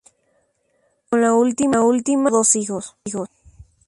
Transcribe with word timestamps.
Con 1.11 1.21
la 1.21 1.35
última 1.35 1.75
tuvo 1.77 2.31
dos 2.31 2.55
hijos. 2.55 2.95